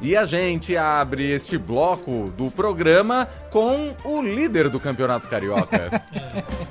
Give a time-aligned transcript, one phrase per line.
[0.00, 5.90] E a gente abre este bloco do programa com o líder do Campeonato Carioca.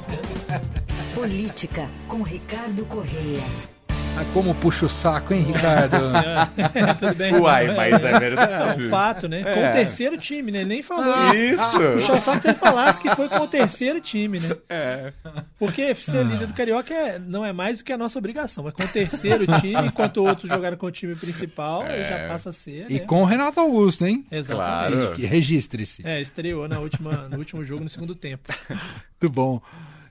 [1.13, 3.76] Política com Ricardo Correia.
[4.19, 5.95] Ah, como puxa o saco, hein, Ricardo?
[6.73, 7.35] É, tudo bem.
[7.35, 8.85] Uai, mas é É verdade.
[8.85, 9.43] um fato, né?
[9.43, 9.69] Com É.
[9.69, 10.65] o terceiro time, né?
[10.65, 11.53] Nem falou isso.
[11.63, 11.79] Isso!
[11.93, 14.55] Puxar o saco se ele falasse que foi com o terceiro time, né?
[14.69, 15.13] É.
[15.59, 18.63] Porque ser líder do Carioca é- não é mais do que a nossa obrigação.
[18.63, 22.09] Mas com o terceiro time, enquanto outros jogaram com o time principal, É.
[22.09, 22.87] já passa a ser.
[22.89, 22.99] E né?
[23.01, 24.25] com o Renato Augusto, hein?
[24.31, 24.95] Exatamente.
[25.01, 25.13] Claro.
[25.15, 26.01] Que Registre-se.
[26.07, 28.51] É, estreou na última, no último jogo, no segundo tempo.
[29.21, 29.61] Muito bom.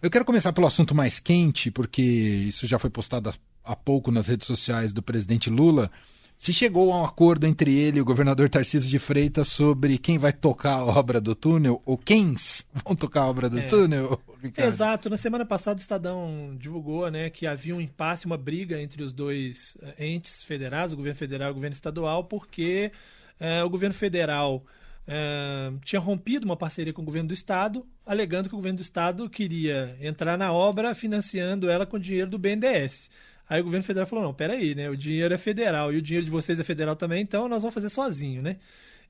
[0.00, 3.34] Eu quero começar pelo assunto mais quente, porque isso já foi postado há-
[3.66, 5.90] há pouco nas redes sociais do presidente Lula.
[6.38, 10.18] Se chegou a um acordo entre ele e o governador Tarcísio de Freitas sobre quem
[10.18, 13.62] vai tocar a obra do túnel, ou quens vão tocar a obra do É.
[13.62, 14.68] túnel, Ricardo?
[14.68, 15.10] Exato.
[15.10, 19.14] Na semana passada o Estadão divulgou né, que havia um impasse, uma briga entre os
[19.14, 22.92] dois eh, entes federais, o governo federal e o governo estadual, porque
[23.40, 24.62] eh, o governo federal
[25.08, 28.82] eh, tinha rompido uma parceria com o governo do estado, alegando que o governo do
[28.82, 33.10] estado queria entrar na obra financiando ela com dinheiro do BNDES.
[33.48, 34.90] Aí o governo federal falou: não, peraí, né?
[34.90, 37.74] O dinheiro é federal e o dinheiro de vocês é federal também, então nós vamos
[37.74, 38.56] fazer sozinho, né?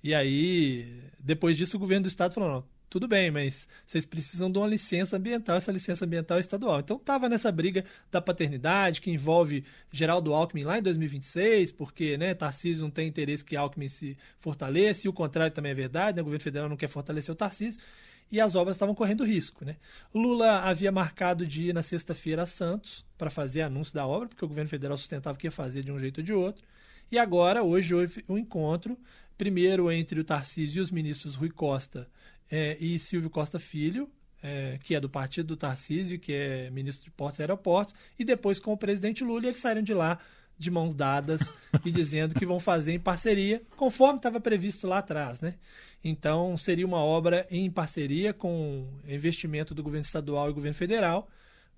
[0.03, 4.51] E aí, depois disso, o governo do estado falou: não, tudo bem, mas vocês precisam
[4.51, 6.81] de uma licença ambiental, essa licença ambiental é estadual.
[6.81, 12.33] Então estava nessa briga da paternidade que envolve Geraldo Alckmin lá em 2026, porque né,
[12.35, 16.23] Tarcísio não tem interesse que Alckmin se fortaleça, e o contrário também é verdade, né,
[16.23, 17.81] o governo federal não quer fortalecer o Tarcísio,
[18.31, 19.65] e as obras estavam correndo risco.
[19.65, 19.77] Né?
[20.15, 24.45] Lula havia marcado de ir na sexta-feira a Santos para fazer anúncio da obra, porque
[24.45, 26.65] o governo federal sustentava que ia fazer de um jeito ou de outro.
[27.11, 28.99] E agora, hoje, houve um encontro,
[29.39, 32.09] primeiro entre o Tarcísio e os ministros Rui Costa
[32.51, 34.11] eh, e Silvio Costa Filho,
[34.43, 38.25] eh, que é do partido do Tarcísio, que é ministro de Portos e Aeroportos, e
[38.25, 40.19] depois com o presidente Lula, e eles saíram de lá
[40.59, 41.53] de mãos dadas
[41.85, 45.55] e dizendo que vão fazer em parceria, conforme estava previsto lá atrás, né?
[46.03, 51.29] Então, seria uma obra em parceria com investimento do governo estadual e governo federal,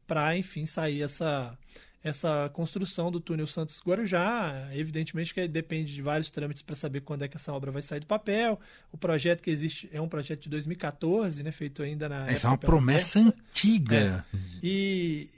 [0.07, 1.57] para, enfim, sair essa,
[2.03, 4.69] essa construção do túnel Santos Guarujá.
[4.73, 8.01] Evidentemente que depende de vários trâmites para saber quando é que essa obra vai sair
[8.01, 8.59] do papel.
[8.93, 12.29] O projeto que existe é um projeto de 2014, né, feito ainda na.
[12.29, 14.25] Essa é uma promessa antiga.
[14.63, 15.29] E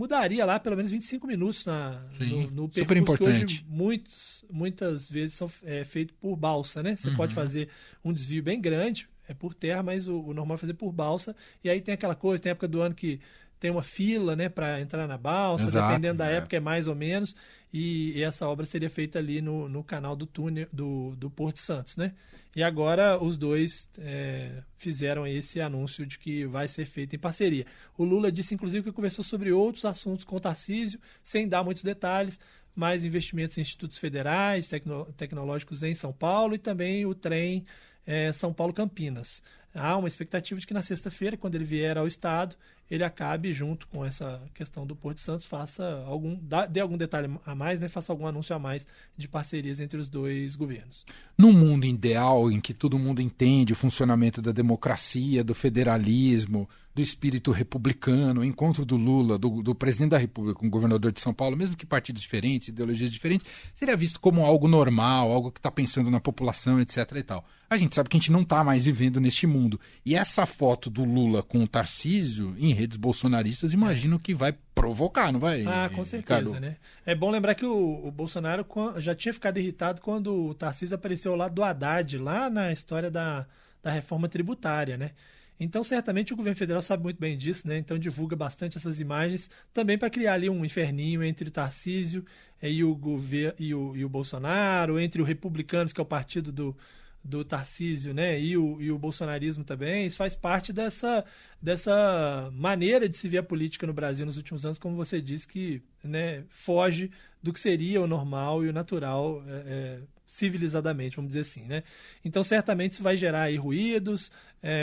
[0.00, 3.62] mudaria lá pelo menos 25 minutos na, Sim, no, no super importante.
[3.64, 6.96] hoje muitos, muitas vezes são é, feitos por balsa, né?
[6.96, 7.16] Você Uhum.
[7.16, 7.68] pode fazer
[8.02, 11.36] um desvio bem grande, é por terra, mas o, o normal é fazer por balsa.
[11.62, 13.20] E aí tem aquela coisa, tem época do ano que
[13.60, 16.36] tem uma fila, né, para entrar na balsa, Exato, dependendo da é.
[16.36, 17.36] época é mais ou menos.
[17.72, 21.60] E, e essa obra seria feita ali no, no canal do túnel do, do Porto
[21.60, 22.14] Santos, né?
[22.56, 27.64] E agora os dois é, fizeram esse anúncio de que vai ser feito em parceria.
[27.96, 31.84] O Lula disse, inclusive, que conversou sobre outros assuntos com o Tarcísio, sem dar muitos
[31.84, 32.40] detalhes,
[32.74, 37.64] mais investimentos em institutos federais, tecno- tecnológicos em São Paulo e também o trem
[38.04, 39.44] é, São Paulo-Campinas.
[39.72, 42.56] Há uma expectativa de que na sexta-feira, quando ele vier ao Estado,
[42.90, 46.36] ele acabe, junto com essa questão do Porto Santos, faça algum,
[46.68, 48.86] dê algum detalhe a mais, né, faça algum anúncio a mais
[49.16, 51.06] de parcerias entre os dois governos.
[51.38, 57.00] Num mundo ideal em que todo mundo entende o funcionamento da democracia, do federalismo, do
[57.00, 61.20] espírito republicano, o encontro do Lula, do, do presidente da República com o governador de
[61.20, 65.60] São Paulo, mesmo que partidos diferentes, ideologias diferentes, seria visto como algo normal, algo que
[65.60, 66.96] está pensando na população, etc.
[67.14, 67.44] e tal.
[67.70, 69.80] A gente sabe que a gente não está mais vivendo neste mundo.
[70.04, 75.32] E essa foto do Lula com o Tarcísio em redes bolsonaristas, imagino que vai provocar,
[75.32, 75.64] não vai?
[75.66, 76.60] Ah, com certeza, Ricardo?
[76.60, 76.76] né?
[77.04, 81.32] É bom lembrar que o, o Bolsonaro já tinha ficado irritado quando o Tarcísio apareceu
[81.32, 83.46] ao lado do Haddad, lá na história da,
[83.82, 85.12] da reforma tributária, né?
[85.58, 87.76] Então, certamente o governo federal sabe muito bem disso, né?
[87.76, 92.24] Então divulga bastante essas imagens também para criar ali um inferninho entre o Tarcísio
[92.62, 92.98] eh, e o,
[93.58, 96.74] e, o, e o Bolsonaro, entre o Republicanos, que é o partido do,
[97.22, 98.40] do Tarcísio, né?
[98.40, 100.06] E o, e o bolsonarismo também.
[100.06, 101.24] Isso faz parte dessa,
[101.60, 105.46] dessa maneira de se ver a política no Brasil nos últimos anos, como você disse,
[105.46, 107.10] que né, foge
[107.42, 111.82] do que seria o normal e o natural é, é, civilizadamente, vamos dizer assim, né?
[112.24, 114.32] Então, certamente isso vai gerar aí ruídos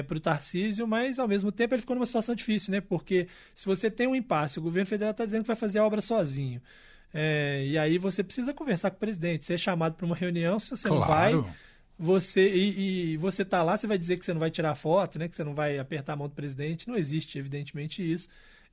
[0.08, 2.82] para o Tarcísio, mas ao mesmo tempo ele ficou numa situação difícil, né?
[2.82, 5.86] Porque se você tem um impasse, o governo federal está dizendo que vai fazer a
[5.86, 6.62] obra sozinho.
[7.14, 10.70] é, e aí você precisa conversar com o presidente, ser chamado para uma reunião, se
[10.72, 11.48] você não vai, Claro.
[11.98, 15.18] Você e, e você tá lá, você vai dizer que você não vai tirar foto,
[15.18, 15.28] né?
[15.28, 16.88] Que você não vai apertar a mão do presidente.
[16.88, 18.28] Não existe, evidentemente, isso.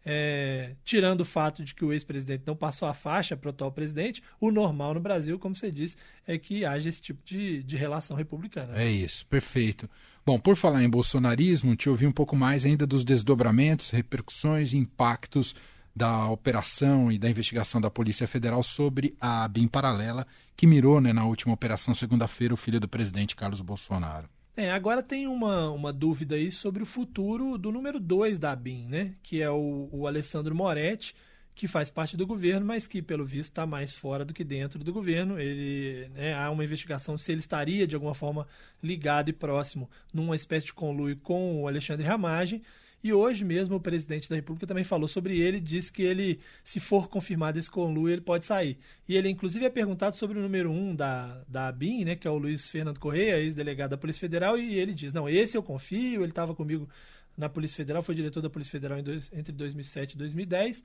[0.07, 3.73] É, tirando o fato de que o ex-presidente não passou a faixa para o atual
[3.73, 7.77] presidente, o normal no Brasil, como você disse, é que haja esse tipo de, de
[7.79, 8.77] relação republicana.
[8.77, 9.89] É isso, perfeito.
[10.27, 14.77] Bom, por falar em bolsonarismo, te ouvi um pouco mais ainda dos desdobramentos, repercussões e
[14.77, 15.55] impactos
[15.95, 20.27] da operação e da investigação da Polícia Federal sobre a BIM paralela,
[20.57, 24.29] que mirou né, na última operação, segunda-feira, o filho do presidente Carlos Bolsonaro.
[24.57, 28.87] É, agora tem uma, uma dúvida aí sobre o futuro do número 2 da BIM,
[28.87, 29.15] né?
[29.21, 31.15] Que é o, o Alessandro Moretti,
[31.57, 34.83] que faz parte do governo, mas que, pelo visto, está mais fora do que dentro
[34.83, 35.41] do governo.
[35.41, 38.47] Ele, né, há uma investigação se ele estaria, de alguma forma,
[38.81, 42.63] ligado e próximo numa espécie de conluio com o Alexandre Ramagem.
[43.05, 46.81] E hoje mesmo o presidente da República também falou sobre ele, disse que ele, se
[46.81, 48.79] for confirmado esse conluio, ele pode sair.
[49.07, 52.31] E ele, inclusive, é perguntado sobre o número um da, da ABIN, né, que é
[52.31, 56.23] o Luiz Fernando Correia, ex-delegado da Polícia Federal, e ele diz, não, esse eu confio,
[56.23, 56.89] ele estava comigo
[57.37, 60.83] na Polícia Federal, foi diretor da Polícia Federal dois, entre 2007 e 2010,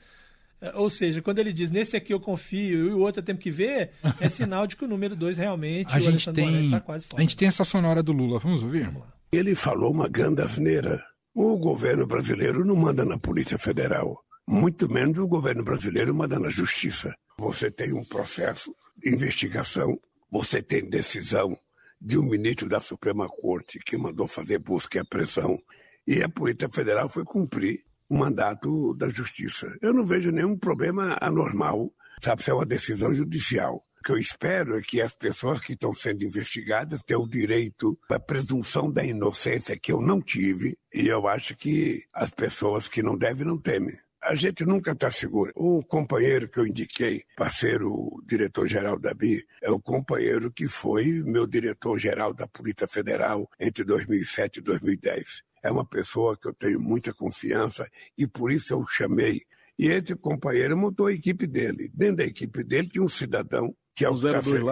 [0.61, 3.37] é, ou seja, quando ele diz nesse aqui eu confio e o outro eu tenho
[3.37, 7.05] que ver, é sinal de que o número 2 realmente, a gente tem, tá quase
[7.05, 7.21] fora.
[7.21, 8.83] A gente tem essa sonora do Lula, vamos ouvir?
[8.85, 11.03] Vamos ele falou uma grande asneira.
[11.41, 16.49] O governo brasileiro não manda na Polícia Federal, muito menos o governo brasileiro manda na
[16.49, 17.15] Justiça.
[17.37, 19.97] Você tem um processo de investigação,
[20.29, 21.57] você tem decisão
[22.01, 25.57] de um ministro da Suprema Corte que mandou fazer busca e apreensão,
[26.05, 29.73] e a Polícia Federal foi cumprir o mandato da justiça.
[29.81, 31.89] Eu não vejo nenhum problema anormal,
[32.21, 33.81] sabe, se é uma decisão judicial.
[33.99, 37.99] O que eu espero é que as pessoas que estão sendo investigadas tenham o direito
[38.09, 43.03] à presunção da inocência que eu não tive, e eu acho que as pessoas que
[43.03, 43.93] não devem não temem.
[44.21, 45.51] A gente nunca está seguro.
[45.55, 50.67] O companheiro que eu indiquei para ser o diretor-geral da BI é o companheiro que
[50.67, 56.53] foi meu diretor-geral da Polícia Federal entre 2007 e 2010 é uma pessoa que eu
[56.53, 57.87] tenho muita confiança
[58.17, 59.41] e por isso eu o chamei.
[59.77, 61.89] E esse companheiro montou a equipe dele.
[61.93, 64.15] Dentro da equipe dele tinha um cidadão que é, o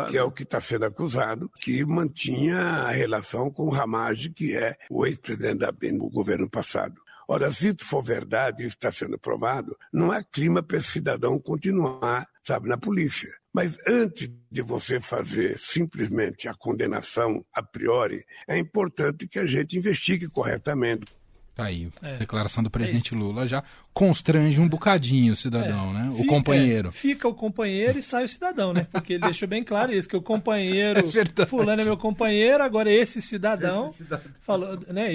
[0.07, 4.55] que, é o que está sendo acusado, que mantinha a relação com o Ramage, que
[4.55, 6.95] é o ex-presidente da BEN no governo passado.
[7.27, 11.37] Ora, se isso for verdade, isso está sendo provado, não há clima para esse cidadão
[11.37, 13.29] continuar, sabe, na polícia.
[13.53, 19.77] Mas antes de você fazer simplesmente a condenação a priori, é importante que a gente
[19.77, 21.05] investigue corretamente.
[21.57, 21.89] Tá aí.
[22.03, 22.17] É.
[22.17, 25.93] Declaração do presidente é Lula já constrange um bocadinho o cidadão, é.
[25.93, 26.09] né?
[26.11, 26.89] O fica, companheiro.
[26.89, 28.85] É, fica o companheiro e sai o cidadão, né?
[28.91, 31.07] Porque ele deixou bem claro isso, que o companheiro.
[31.37, 33.87] É fulano é meu companheiro, agora esse cidadão.
[33.87, 34.31] Esse cidadão.
[34.41, 35.07] Falou, né?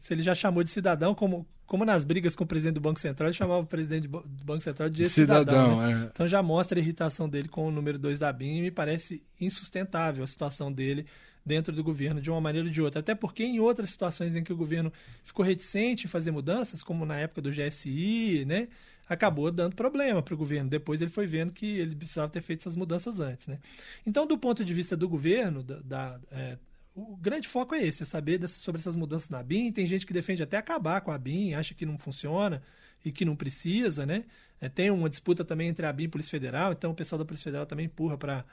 [0.00, 2.98] Se ele já chamou de cidadão, como, como nas brigas com o presidente do Banco
[2.98, 5.76] Central, ele chamava o presidente do Banco Central de cidadão.
[5.76, 6.04] cidadão né?
[6.04, 6.10] é.
[6.12, 9.22] Então já mostra a irritação dele com o número 2 da BIM e me parece
[9.38, 11.04] insustentável a situação dele
[11.44, 13.00] dentro do governo de uma maneira ou de outra.
[13.00, 14.92] Até porque em outras situações em que o governo
[15.22, 18.68] ficou reticente em fazer mudanças, como na época do GSI, né,
[19.08, 20.70] acabou dando problema para o governo.
[20.70, 23.46] Depois ele foi vendo que ele precisava ter feito essas mudanças antes.
[23.46, 23.58] Né?
[24.06, 26.58] Então, do ponto de vista do governo, da, da é,
[26.94, 29.72] o grande foco é esse, é saber sobre essas mudanças na BIM.
[29.72, 32.62] Tem gente que defende até acabar com a BIM, acha que não funciona
[33.04, 34.24] e que não precisa, né?
[34.60, 37.18] É, tem uma disputa também entre a BIM e a Polícia Federal, então o pessoal
[37.18, 38.44] da Polícia Federal também empurra para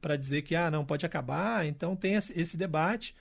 [0.00, 1.66] para dizer que ah, não pode acabar.
[1.66, 3.14] Então tem esse debate.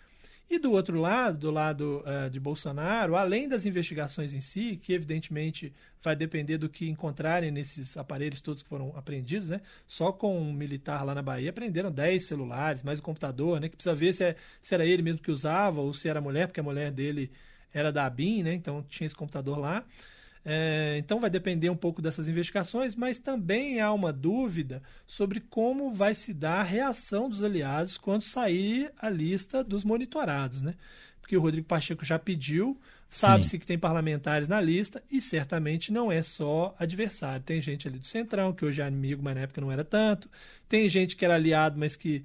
[0.49, 4.93] E do outro lado, do lado uh, de Bolsonaro, além das investigações em si, que
[4.93, 9.59] evidentemente vai depender do que encontrarem nesses aparelhos todos que foram apreendidos, né?
[9.85, 13.67] Só com um militar lá na Bahia prenderam 10 celulares, mais o computador, né?
[13.67, 16.47] Que precisa ver se, é, se era ele mesmo que usava ou se era mulher,
[16.47, 17.29] porque a mulher dele
[17.73, 18.53] era da ABIN, né?
[18.53, 19.83] Então tinha esse computador lá.
[20.49, 25.93] É, então vai depender um pouco dessas investigações, mas também há uma dúvida sobre como
[25.93, 30.73] vai se dar a reação dos aliados quando sair a lista dos monitorados, né?
[31.19, 36.09] Porque o Rodrigo Pacheco já pediu, sabe-se que tem parlamentares na lista e certamente não
[36.09, 37.43] é só adversário.
[37.43, 40.29] Tem gente ali do Centrão, que hoje é amigo, mas na época não era tanto.
[40.69, 42.23] Tem gente que era aliado, mas que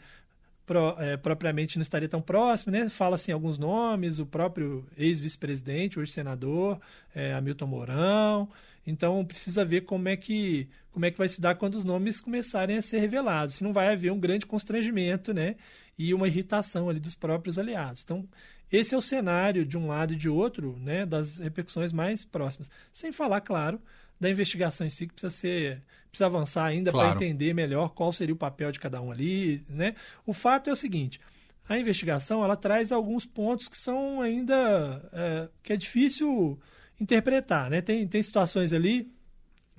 [0.66, 2.88] pro, é, propriamente não estaria tão próximo, né?
[2.88, 6.80] Fala-se em alguns nomes, o próprio ex-vice-presidente, hoje senador,
[7.14, 8.48] é, Hamilton Mourão.
[8.86, 12.20] Então precisa ver como é que como é que vai se dar quando os nomes
[12.20, 13.56] começarem a ser revelados.
[13.56, 15.56] Se não vai haver um grande constrangimento, né?
[15.98, 18.02] E uma irritação ali dos próprios aliados.
[18.02, 18.28] Então
[18.70, 21.04] esse é o cenário de um lado e de outro, né?
[21.06, 22.70] Das repercussões mais próximas.
[22.92, 23.80] Sem falar, claro,
[24.18, 27.16] da investigação em si, que precisa ser precisa avançar ainda claro.
[27.16, 29.94] para entender melhor qual seria o papel de cada um ali, né?
[30.26, 31.18] O fato é o seguinte,
[31.66, 36.60] a investigação ela traz alguns pontos que são ainda é, que é difícil
[37.00, 37.80] interpretar, né?
[37.80, 39.10] Tem, tem situações ali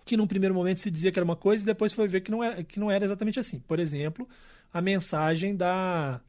[0.04, 2.32] que num primeiro momento se dizia que era uma coisa e depois foi ver que
[2.32, 3.60] não era, que não era exatamente assim.
[3.60, 4.28] Por exemplo,
[4.74, 6.20] a mensagem da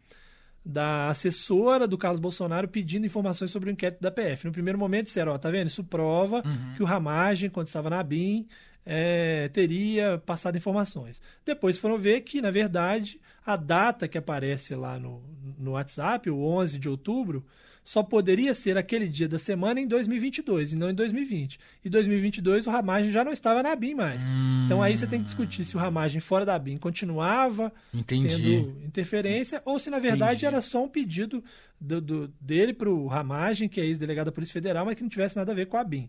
[0.66, 4.46] da assessora do Carlos Bolsonaro pedindo informações sobre o inquérito da PF.
[4.46, 5.66] No primeiro momento disseram, ó, tá vendo?
[5.66, 6.74] Isso prova uhum.
[6.74, 8.46] que o Ramagem, quando estava na BIM,
[8.84, 11.20] é, teria passado informações.
[11.44, 15.22] Depois foram ver que, na verdade, a data que aparece lá no,
[15.58, 17.44] no WhatsApp, o 11 de outubro,
[17.84, 21.60] só poderia ser aquele dia da semana em 2022 e não em 2020.
[21.84, 24.24] E 2022 o Ramagem já não estava na BIM mais.
[24.24, 24.62] Hum.
[24.64, 28.28] Então aí você tem que discutir se o Ramagem fora da BIM continuava Entendi.
[28.28, 30.46] tendo interferência ou se na verdade Entendi.
[30.46, 31.44] era só um pedido
[31.78, 35.10] do, do, dele para o Ramagem, que é ex-delegado da Polícia Federal, mas que não
[35.10, 36.08] tivesse nada a ver com a BIM.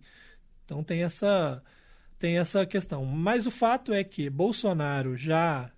[0.64, 1.62] Então tem essa,
[2.18, 3.06] tem essa questão.
[3.06, 5.72] Mas o fato é que Bolsonaro já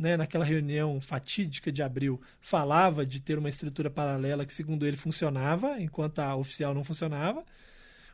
[0.00, 4.96] né, naquela reunião fatídica de abril, falava de ter uma estrutura paralela que, segundo ele,
[4.96, 7.44] funcionava, enquanto a oficial não funcionava.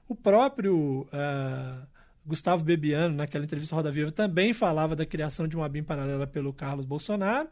[0.09, 1.87] O próprio uh,
[2.27, 6.53] Gustavo Bebiano, naquela entrevista Roda Viva, também falava da criação de uma BIM paralela pelo
[6.53, 7.49] Carlos Bolsonaro.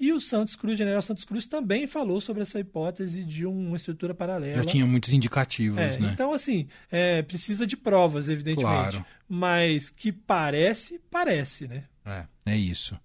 [0.00, 4.14] E o Santos Cruz, General Santos Cruz, também falou sobre essa hipótese de uma estrutura
[4.14, 4.62] paralela.
[4.62, 6.10] Já tinha muitos indicativos, é, né?
[6.10, 8.62] Então, assim, é, precisa de provas, evidentemente.
[8.62, 9.04] Claro.
[9.28, 11.84] Mas que parece, parece, né?
[12.06, 12.98] É, é isso.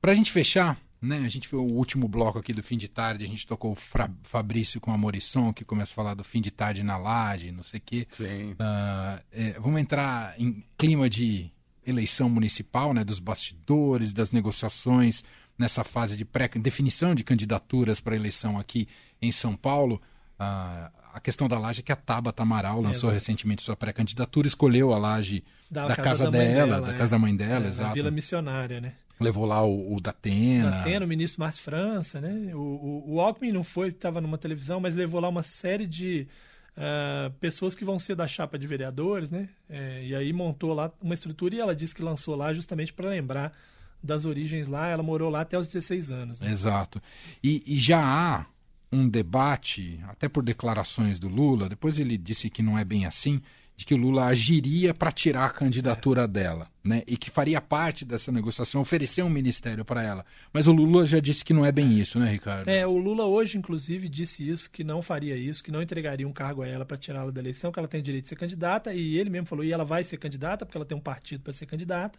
[0.00, 1.18] Pra gente fechar, né?
[1.26, 3.74] A gente foi o último bloco aqui do fim de tarde, a gente tocou o
[3.74, 7.50] Fra Fabrício com a Morisson, que começa a falar do fim de tarde na laje,
[7.50, 8.06] não sei o quê.
[8.12, 8.52] Sim.
[8.52, 11.50] Uh, é, vamos entrar em clima de
[11.84, 13.02] eleição municipal, né?
[13.02, 15.24] Dos bastidores, das negociações
[15.58, 18.88] nessa fase de pré-definição de candidaturas para eleição aqui
[19.20, 20.00] em São Paulo.
[20.38, 24.92] Uh, a questão da laje é que a Tabata Amaral lançou recentemente sua pré-candidatura, escolheu
[24.92, 26.98] a laje da, da casa, casa, da dela, dela, da é.
[26.98, 27.94] casa da mãe dela, é, exato.
[27.94, 28.92] Vila Missionária, né?
[29.18, 30.70] Levou lá o, o Datena.
[30.70, 32.54] Datena, o ministro Márcio França, né?
[32.54, 36.28] O, o, o Alckmin não foi, estava numa televisão, mas levou lá uma série de
[36.76, 39.48] uh, pessoas que vão ser da chapa de vereadores, né?
[39.68, 43.08] É, e aí montou lá uma estrutura e ela disse que lançou lá justamente para
[43.08, 43.52] lembrar
[44.02, 44.88] das origens lá.
[44.88, 46.40] Ela morou lá até os 16 anos.
[46.40, 46.50] Né?
[46.50, 47.00] Exato.
[47.42, 48.46] E, e já há
[48.90, 53.40] um debate, até por declarações do Lula, depois ele disse que não é bem assim,
[53.78, 57.04] de que o Lula agiria para tirar a candidatura dela, né?
[57.06, 60.26] E que faria parte dessa negociação, oferecer um ministério para ela.
[60.52, 62.66] Mas o Lula já disse que não é bem isso, né, Ricardo?
[62.66, 66.32] É, o Lula hoje, inclusive, disse isso, que não faria isso, que não entregaria um
[66.32, 69.16] cargo a ela para tirá-la da eleição, que ela tem direito de ser candidata, e
[69.16, 71.66] ele mesmo falou, e ela vai ser candidata, porque ela tem um partido para ser
[71.66, 72.18] candidata.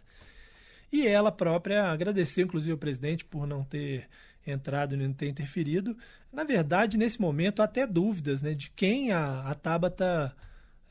[0.92, 4.08] E ela própria agradeceu, inclusive, ao presidente por não ter
[4.46, 5.96] entrado e não ter interferido.
[6.32, 10.34] Na verdade, nesse momento, há até dúvidas né, de quem a, a Tabata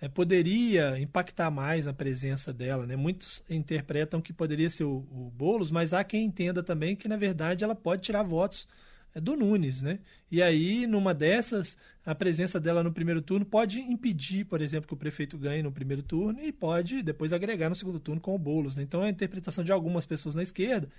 [0.02, 2.86] é, poderia impactar mais a presença dela.
[2.86, 2.96] Né?
[2.96, 7.18] Muitos interpretam que poderia ser o, o Boulos, mas há quem entenda também que, na
[7.18, 8.68] verdade, ela pode tirar votos
[9.16, 9.82] do Nunes.
[9.82, 10.00] Né?
[10.32, 14.94] E aí, numa dessas, a presença dela no primeiro turno pode impedir, por exemplo, que
[14.94, 18.40] o prefeito ganhe no primeiro turno e pode depois agregar no segundo turno com o
[18.40, 18.76] Boulos.
[18.76, 18.84] Né?
[18.84, 20.90] Então, a interpretação de algumas pessoas na esquerda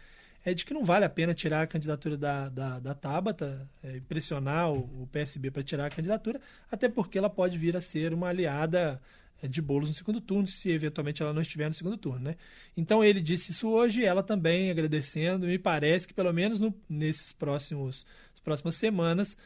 [0.44, 4.00] é de que não vale a pena tirar a candidatura da, da, da Tabata, é,
[4.08, 6.40] pressionar o, o PSB para tirar a candidatura,
[6.70, 9.00] até porque ela pode vir a ser uma aliada é,
[9.48, 12.20] de bolos no segundo turno, se eventualmente ela não estiver no segundo turno.
[12.20, 12.36] Né?
[12.76, 17.32] Então ele disse isso hoje, ela também agradecendo, me parece que pelo menos no, nesses
[17.32, 18.06] próximos
[18.42, 19.36] próximas semanas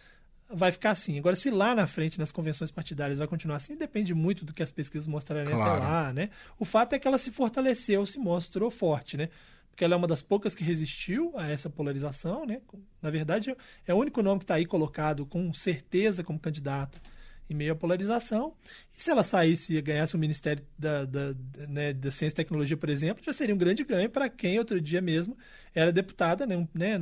[0.48, 1.18] vai ficar assim.
[1.18, 4.62] Agora, se lá na frente, nas convenções partidárias, vai continuar assim, depende muito do que
[4.62, 5.82] as pesquisas mostrarem Claro.
[5.82, 6.30] até lá, né?
[6.58, 9.28] O fato é que ela se fortaleceu, se mostrou forte, né?
[9.70, 12.60] Porque ela é uma das poucas que resistiu a essa polarização, né?
[13.02, 13.54] Na verdade,
[13.86, 17.00] é o único nome que está aí colocado com certeza como candidata
[17.48, 18.54] em meio à polarização.
[18.96, 21.34] E se ela saísse e ganhasse o Ministério da, da,
[21.68, 24.80] né, da Ciência e Tecnologia, por exemplo, já seria um grande ganho para quem outro
[24.80, 25.36] dia mesmo
[25.74, 26.98] era deputada, né, né,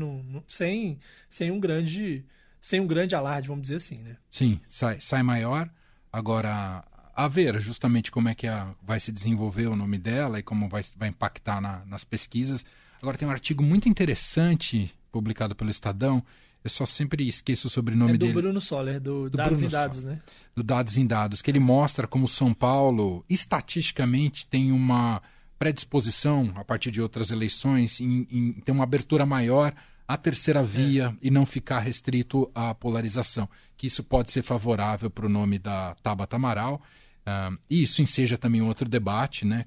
[0.48, 2.24] sem, sem um grande
[2.60, 4.16] sem um grande alarde, vamos dizer assim, né?
[4.30, 5.68] Sim, sai, sai maior.
[6.12, 10.44] Agora, a ver justamente como é que a- vai se desenvolver o nome dela e
[10.44, 12.64] como vai, vai impactar na- nas pesquisas.
[13.00, 16.22] Agora, tem um artigo muito interessante publicado pelo Estadão.
[16.64, 18.32] Eu só sempre esqueço o sobrenome é do dele.
[18.32, 20.16] Bruno Soller, do, Do Dados Bruno e Dados, Soller.
[20.16, 20.22] né?
[20.54, 25.20] do Dados em Dados, que ele mostra como São Paulo, estatisticamente, tem uma
[25.58, 29.72] predisposição, a partir de outras eleições, em, em ter uma abertura maior
[30.06, 33.48] à terceira via e não ficar restrito à polarização.
[33.76, 36.82] Que isso pode ser favorável para o nome da Tabata Amaral.
[37.24, 39.64] Ah, e isso enseja também outro debate, né?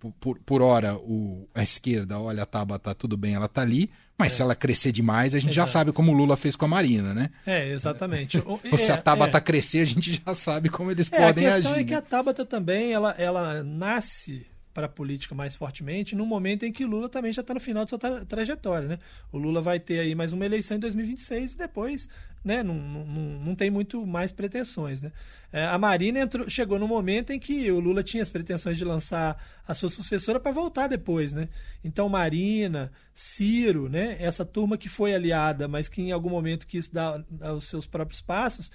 [0.00, 3.90] Por, por, por hora, o, a esquerda, olha, a Tabata, tudo bem, ela tá ali,
[4.18, 5.72] mas se ela crescer demais, a gente já Exato.
[5.72, 7.30] sabe como o Lula fez com a Marina, né?
[7.46, 8.42] É, exatamente.
[8.46, 9.40] Ou se a é, Tabata é.
[9.40, 11.80] crescer, a gente já sabe como eles É, a podem questão agir.
[11.80, 11.98] é que né?
[11.98, 14.46] a Tabata também, ela, ela nasce
[14.76, 17.84] para a política mais fortemente no momento em que Lula também já está no final
[17.84, 18.98] de sua tra trajetória, né?
[19.32, 22.10] O Lula vai ter aí mais uma eleição em 2026 e depois,
[22.44, 23.04] né, não, não,
[23.40, 25.10] não- tem muito mais pretensões, né?
[25.50, 28.84] É, a Marina entrou, chegou no momento em que o Lula tinha as pretensões de
[28.84, 31.48] lançar a sua sucessora para voltar depois, né?
[31.82, 36.86] Então Marina, Ciro, né, essa turma que foi aliada, mas que em algum momento quis
[36.90, 37.24] dar
[37.56, 38.70] os seus próprios passos,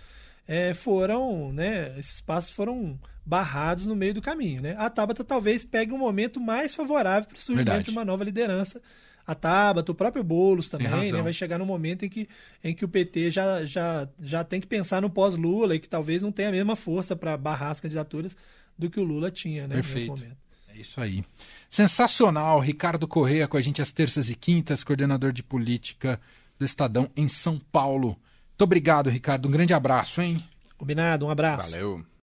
[0.52, 4.62] é, foram, né, esses passos foram barrados no meio do caminho.
[4.62, 4.76] Né?
[4.78, 7.86] A Tabata talvez pegue um momento mais favorável para o surgimento Verdade.
[7.86, 8.82] de uma nova liderança.
[9.26, 12.28] A Tabata, o próprio Boulos também, né, vai chegar num momento em que,
[12.62, 16.22] em que o PT já, já, já tem que pensar no pós-Lula e que talvez
[16.22, 18.36] não tenha a mesma força para barrar as candidaturas
[18.78, 20.12] do que o Lula tinha né, Perfeito.
[20.12, 20.38] nesse momento.
[20.68, 21.24] É isso aí.
[21.70, 22.60] Sensacional.
[22.60, 26.20] Ricardo Correia com a gente às terças e quintas, coordenador de política
[26.60, 28.20] do Estadão em São Paulo.
[28.52, 29.48] Muito obrigado, Ricardo.
[29.48, 30.44] Um grande abraço, hein?
[30.78, 31.26] Combinado?
[31.26, 31.72] Um abraço.
[31.72, 32.06] Valeu.